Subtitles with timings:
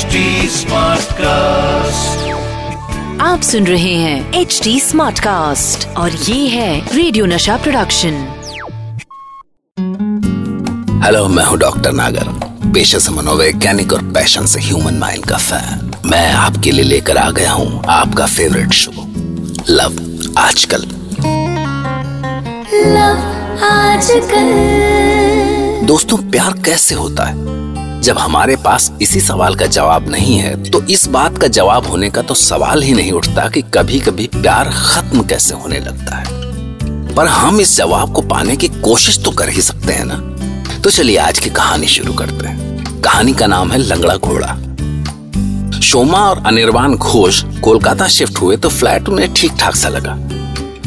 [0.00, 0.18] HD
[0.56, 2.20] Smartcast.
[3.22, 8.14] आप सुन रहे हैं एच डी स्मार्ट कास्ट और ये है रेडियो नशा प्रोडक्शन
[11.04, 12.28] हेलो मैं हूँ डॉक्टर नागर
[12.74, 17.30] पेशे से मनोवैज्ञानिक और पैशन से ह्यूमन माइंड का फ़ैन मैं आपके लिए लेकर आ
[17.40, 18.92] गया हूँ आपका favourite show
[19.70, 20.00] love
[20.46, 20.86] Aajkal
[22.96, 24.52] love Aajkal
[25.86, 27.59] दोस्तों प्यार कैसे होता है?
[28.02, 32.08] जब हमारे पास इसी सवाल का जवाब नहीं है तो इस बात का जवाब होने
[32.10, 36.38] का तो सवाल ही नहीं उठता कि कभी कभी प्यार खत्म कैसे होने लगता है।
[37.14, 40.16] पर हम इस जवाब को पाने की कोशिश तो कर ही सकते हैं ना।
[40.80, 44.56] तो चलिए आज की कहानी शुरू करते हैं। कहानी का नाम है लंगड़ा घोड़ा।
[45.80, 50.14] शोमा और अनिर्वाण घोष कोलकाता शिफ्ट हुए तो फ्लैट उन्हें ठीक ठाक सा लगा।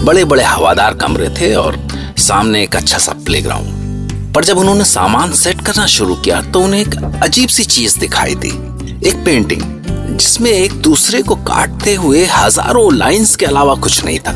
[0.04, 1.78] बड़े बड़े हवादार कमरे थे और
[2.20, 3.73] सामने एक अच्छा सा प्लेग्राउंड।
[4.36, 8.36] पर जब उन्होंने सामान सेट करना शुरू किया तो उन्हें एक अजीब सी चीज़ दिखाई
[8.36, 8.50] दी।
[9.10, 9.62] एक पेंटिंग,
[10.18, 14.34] जिसमें एक दूसरे को काटते हुए हज़ारों लाइंस के अलावा कुछ नहीं था।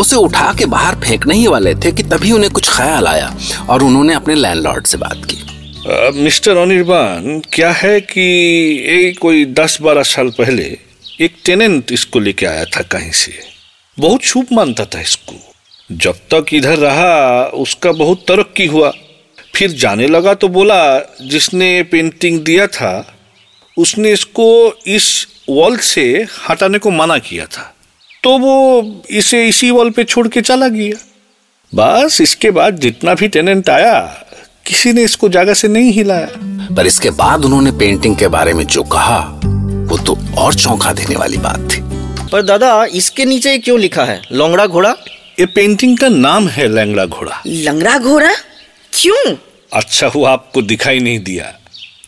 [0.00, 3.34] उसे उठा के बाहर फेंकने ही वाले थे कि तभी उन्हें कुछ ख्याल आया
[3.70, 9.78] और उन्होंने अपने लैंडलॉर्ड से बात की। मिस्टर अनिर्बान क्या है कि ये कोई दस
[9.82, 10.64] बारह साल पहले
[11.20, 13.32] एक टेनेंट इसको लेके आया था कहीं से?
[13.98, 15.34] बहुत शुभ मानता था इसको।
[15.90, 18.92] जब तक इधर रहा, उसका बहुत तरक्की हुआ।
[19.60, 20.76] फिर जाने लगा तो बोला
[21.22, 23.18] जिसने पेंटिंग दिया था
[23.76, 24.46] उसने इसको
[24.86, 27.74] इस वॉल से हटाने को मना किया था।
[28.22, 30.96] तो वो इसे इसी वॉल पे छोड़ के चला गया।
[31.72, 34.00] बस इसके बाद जितना भी टेनेंट आया
[34.66, 36.28] किसी ने इसको जगह से नहीं हिलाया।
[36.76, 39.18] पर इसके बाद उन्होंने पेंटिंग के बारे में जो कहा
[39.90, 41.82] वो तो और चौंका देने वाली बात थी।
[42.32, 44.22] पर दादा इसके नीचे क्यों लिखा है?
[44.32, 44.96] लोंगड़ा घोड़ा?
[45.40, 48.30] ये पेंटिंग का नाम है लंगड़ा घोड़ा। लंगड़ा घोड़ा?
[48.92, 49.34] क्यों?
[49.72, 51.52] अच्छा हुआ आपको दिखाई नहीं दिया।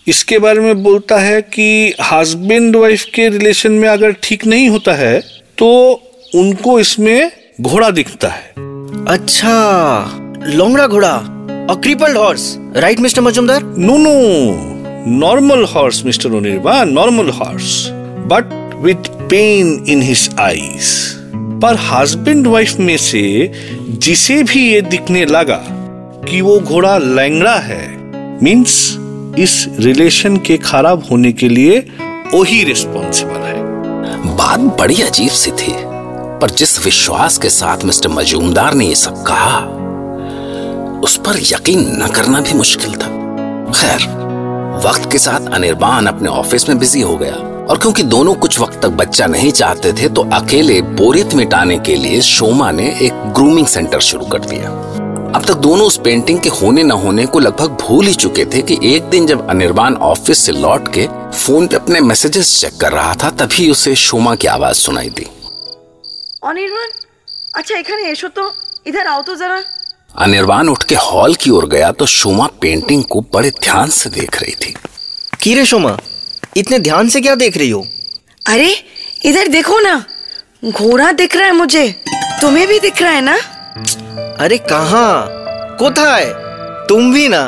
[0.08, 4.92] इसके बारे में बोलता है कि हस्बैंड वाइफ के रिलेशन में अगर ठीक नहीं होता
[4.92, 5.20] है
[5.58, 5.68] तो
[6.34, 7.30] उनको इसमें
[7.60, 8.54] घोड़ा दिखता है।
[9.08, 9.54] अच्छा
[10.46, 11.12] लोंगड़ा घोड़ा
[11.70, 14.14] a crippled horse right mister Majumdar no no
[15.18, 17.86] normal horse mister Anirban normal horse
[18.32, 20.90] but with pain in his eyes
[21.62, 23.52] पर हस्बैंड वाइफ में से
[23.88, 25.81] जिसे भी ये दिखने लगा
[26.24, 27.86] कि वो घोड़ा लैंगड़ा है
[28.42, 28.74] मींस
[29.38, 31.78] इस रिलेशन के खराब होने के लिए
[32.34, 35.72] वही रिस्पॉन्सिबल है। बात बड़ी अजीब सी थी,
[36.40, 39.58] पर जिस विश्वास के साथ मिस्टर मजूमदार ने ये सब कहा,
[41.00, 43.08] उस पर यकीन न करना भी मुश्किल था।
[43.72, 44.06] खैर,
[44.86, 47.34] वक्त के साथ अनिर्बान अपने ऑफ़िस में बिज़ी हो गया,
[47.64, 51.96] और क्योंकि दोनों कुछ वक्त तक बच्चा नहीं चाहते थे तो अकेले बोरियत मिटाने के
[51.96, 54.70] लिए शोमा ने एक ग्रूमिंग सेंटर शुरू कर दिया।
[55.31, 58.61] अब तक दोनों उस पेंटिंग के होने न होने को लगभग भूल ही चुके थे
[58.61, 62.91] कि एक दिन जब अनिर्बान ऑफिस से लौट के फोन पे अपने मैसेजेस चेक कर
[62.91, 65.27] रहा था तभी उसे शोमा की आवाज सुनाई दी
[66.43, 66.89] অনির্বাণ
[67.53, 68.43] আচ্ছা এখানে এসো তো
[68.85, 69.57] ইধার আও তো যারা
[70.17, 74.41] अनिर्बान उठ के हॉल की ओर गया तो शोमा पेंटिंग को बड़े ध्यान से देख
[74.41, 74.71] रही थी
[75.41, 75.93] की रे शोमा
[76.57, 77.81] इतने ध्यान से क्या देख रही हो
[78.45, 78.69] अरे
[79.25, 79.95] इधर देखो ना
[80.71, 81.85] घोड़ा दिख रहा है मुझे
[82.41, 83.37] तुम्हें भी दिख रहा है ना
[84.40, 85.28] अरे कहाँ?
[85.78, 86.26] कोথায়
[86.88, 87.40] तुम भी ना।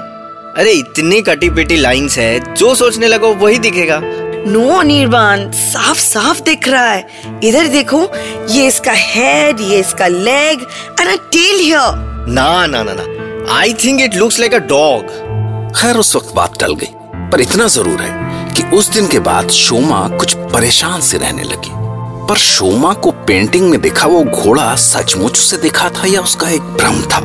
[0.58, 4.00] अरे इतनी कटी पिटी लाइंस है जो सोचने लगो वही दिखेगा।
[4.46, 8.02] नो अनिर्बाण साफ़ साफ़ दिख रहा है। इधर देखो
[8.50, 10.66] ये इसका हेड ये इसका leg
[11.00, 15.72] and a tail here ना ना ना ना। I think it looks like a dog
[15.76, 16.92] खैर उस वक्त बात टल गई
[17.30, 21.83] पर इतना ज़रूर है कि उस दिन के बाद शोमा कुछ परेशान से रहने लगी।
[22.28, 26.60] पर शोमा को पेंटिंग में दिखा वो घोड़ा सचमुच से दिखा था या उसका एक
[26.76, 27.18] भ्रम था?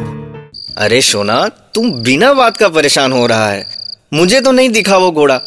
[0.77, 1.37] अरे सोना
[1.75, 3.65] तुम बिना बात का परेशान हो रहा है।
[4.13, 5.39] मुझे तो नहीं दिखा वो घोड़ा।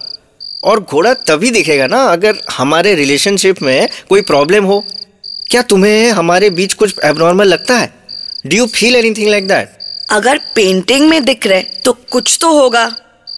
[0.62, 4.82] और घोड़ा तभी दिखेगा ना अगर हमारे रिलेशनशिप में कोई प्रॉब्लम हो।
[5.46, 7.92] क्या तुम्हें हमारे बीच कुछ एबनॉर्मल लगता है?
[8.46, 9.78] Do you feel anything like that
[10.10, 12.84] अगर पेंटिंग में दिख रहे तो कुछ तो होगा।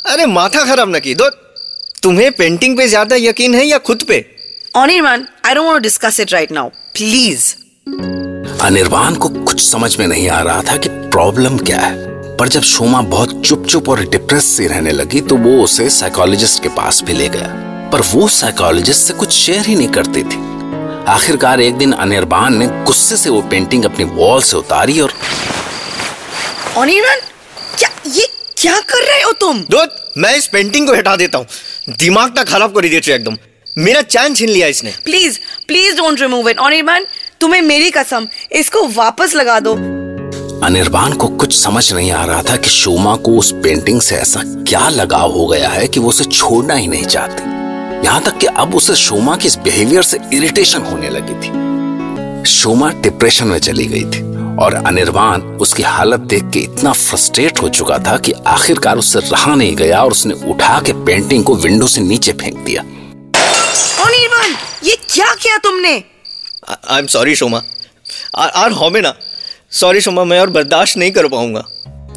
[0.05, 1.29] अरे माथा खराब न की दो।
[2.03, 4.25] तुम्हें पेंटिंग पे ज़्यादा यकीन है या खुद पे?
[4.77, 7.45] Anirban I don't want to discuss it right now please
[8.63, 12.63] Anirban को कुछ समझ में नहीं आ रहा था कि प्रॉब्लम क्या है। पर जब
[12.63, 17.03] शोमा बहुत चुप चुप और डिप्रेस सी रहने लगी तो वो उसे साइकोलॉजिस्ट के पास
[17.03, 17.49] भी ले गया।
[17.93, 20.43] पर वो साइकोलॉजिस्ट से कुछ शेयर ही नहीं करती थी।
[21.09, 25.15] आखिरकार एक दिन अनिर्बान ने गुस्से से वो पेंटिंग अपनी वॉल से उतारी और
[26.77, 27.21] अनिर्बाण
[27.79, 28.29] क्या ये
[28.59, 29.59] क्या कर रहे हो तुम?
[29.61, 29.87] दो
[30.21, 31.47] मैं इस पेंटिंग को हटा देता हूँ।
[31.99, 33.37] दिमाग तक खराब कर दिया एकदम।
[33.79, 35.39] मेरा चैन छीन लिया इसने। Please
[35.69, 37.05] please don't remove it Anirban
[37.41, 39.73] तुम्हें मेरी कसम इसको वापस लगा दो।
[40.67, 44.43] अनिर्बान को कुछ समझ नहीं आ रहा था कि शोमा को उस पेंटिंग से ऐसा
[44.45, 47.43] क्या लगाव हो गया है कि वो उसे छोड़ना ही नहीं चाहती।
[48.07, 52.91] यहाँ तक कि अब उसे शोमा के इस बिहेवियर से इरिटेशन होने लगी थी। शोमा
[52.93, 54.23] डिप्रेशन में चली गई थी
[54.57, 59.55] और अनिर्वाण उसकी हालत देख के इतना फ्रस्ट्रेट हो चुका था कि आखिरकार उससे रहा
[59.55, 62.94] नहीं गया और उसने उठा के पेंटिंग को विंडो से नीचे फेंक दिया। अनिर्बान
[64.85, 65.93] ये क्या किया तुमने?
[66.91, 67.63] आई एम सॉरी शोमा
[68.37, 69.15] आर होमे ना।
[69.73, 71.65] सॉरी शोमा मैं और बर्दाश्त नहीं कर पाऊँगा।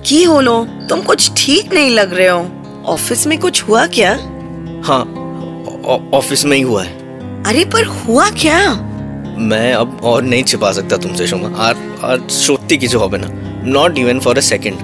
[0.07, 0.63] की होलो?
[0.89, 4.11] तुम कुछ ठीक नहीं लग रहे हो। ऑफ़िस में कुछ हुआ क्या?
[4.87, 5.01] हाँ
[6.13, 8.59] ऑफ़िस में ही हुआ है। अरे पर हुआ क्या?
[9.39, 13.27] मैं अब और नहीं छिपा सकता तुमसे शोमा आर आर सोचती किसी हो ना।
[13.71, 14.79] Not even for a second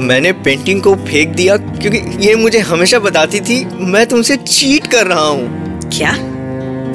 [0.00, 5.06] मैंने पेंटिंग को फेंक दिया क्योंकि ये मुझे हमेशा बताती थी मैं तुमसे चीट कर
[5.06, 6.16] रहा हूँ। क्या?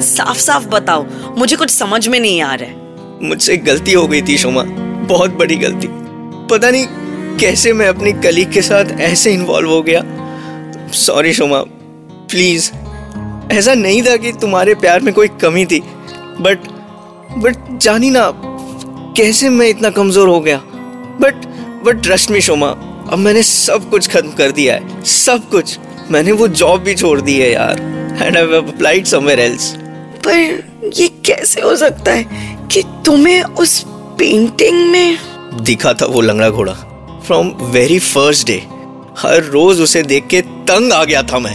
[0.00, 1.06] साफ़ साफ़ बताओ,
[1.38, 2.76] मुझे कुछ समझ में नहीं आ रहा है।
[3.22, 4.62] मुझसे गलती हो गई थी, शोमा।
[5.06, 5.88] बहुत बड़ी गलती।
[6.50, 6.86] पता नहीं
[7.38, 10.02] कैसे मैं अपनी कलीग के साथ ऐसे इन्वॉल्व हो गया।
[10.92, 11.58] Sorry Shoma.
[12.30, 12.70] प्लीज़
[13.52, 15.80] ऐसा नहीं था कि तुम्हारे प्यार में कोई कमी थी।
[16.40, 16.58] बट
[17.38, 18.32] बट जानी ना,
[19.16, 20.56] कैसे मैं इतना कमज़ोर हो गया?
[21.20, 21.46] But
[21.84, 22.68] but trust me Shoma.
[23.12, 25.78] अब मैंने सब कुछ खत्म कर दिया है। सब कुछ।
[26.10, 27.78] मैंने वो जॉब भी छोड़ दी है, यार।
[28.22, 29.76] And I have applied somewhere else
[30.26, 33.82] पर ये कैसे हो सकता है कि तुम्हें उस
[34.18, 35.18] पेंटिंग में?
[35.62, 36.72] दिखा था वो लंगड़ा घोड़ा।
[37.26, 38.62] फ्रॉम वेरी फ़र्स्ट डे
[39.18, 41.54] हर रोज उसे देख के तंग आ गया था मैं।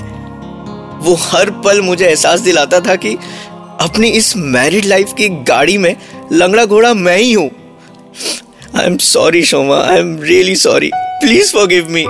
[1.00, 3.18] वो हर पल मुझे एहसास दिलाता था कि
[3.81, 5.95] अपनी इस मैरिड लाइफ की गाड़ी में
[6.31, 7.50] लंगड़ा घोड़ा मैं ही हूँ।
[8.75, 12.06] I am sorry Shoma I am really sorry please forgive me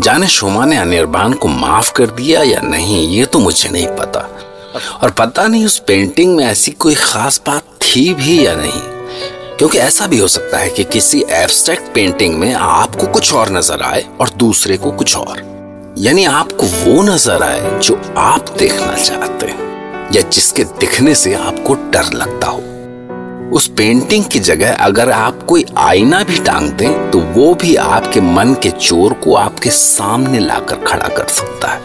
[0.00, 4.20] जाने शोमा ने अनिर्बान को माफ़ कर दिया या नहीं ये तो मुझे नहीं पता।
[5.02, 8.80] और पता नहीं उस पेंटिंग में ऐसी कोई खास बात थी भी या नहीं।
[9.58, 13.82] क्योंकि ऐसा भी हो सकता है कि किसी एब्स्ट्रैक्ट पेंटिंग में आपको कुछ और नज़र
[13.82, 15.42] आए और दूसरे को कुछ और।
[15.98, 21.74] यानी आपको वो नज़र आए जो आप देखना चाहते हैं, या जिसके दिखने से आपको
[21.90, 22.62] डर लगता हो।
[23.48, 28.20] उस पेंटिंग की जगह अगर आप कोई आईना भी टांग दें तो वो भी आपके
[28.20, 31.80] मन के चोर को आपके सामने लाकर खड़ा कर सकता है।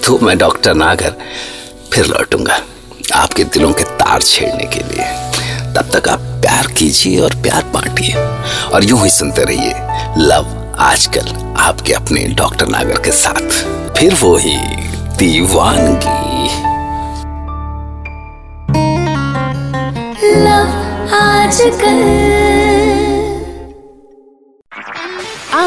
[0.00, 1.14] तो मैं डॉक्टर नागर
[1.92, 2.60] फिर लौटूँगा
[3.14, 5.04] आपके दिलों के तार छेड़ने के लिए।
[5.74, 8.14] तब तक आप प्यार कीजिए और प्यार बांटिए।
[8.74, 9.74] और यूँ ही सुनते रहिए,
[10.18, 13.48] लव आजकल आपके अपने डॉक्टर नागर के साथ।
[13.94, 14.56] फिर वो ही
[15.16, 16.48] दीवानगी।
[20.36, 20.68] लव
[21.14, 22.49] आजकल